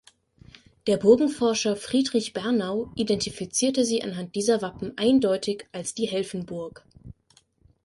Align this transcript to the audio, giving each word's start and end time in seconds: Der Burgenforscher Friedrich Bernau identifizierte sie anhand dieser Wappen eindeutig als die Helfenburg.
Der 0.87 0.97
Burgenforscher 0.97 1.75
Friedrich 1.75 2.33
Bernau 2.33 2.91
identifizierte 2.95 3.85
sie 3.85 4.01
anhand 4.01 4.33
dieser 4.33 4.63
Wappen 4.63 4.97
eindeutig 4.97 5.67
als 5.73 5.93
die 5.93 6.07
Helfenburg. 6.07 6.83